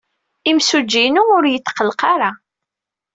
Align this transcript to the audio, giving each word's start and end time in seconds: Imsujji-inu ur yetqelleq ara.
Imsujji-inu 0.49 1.21
ur 1.35 1.43
yetqelleq 1.47 2.01
ara. 2.13 2.31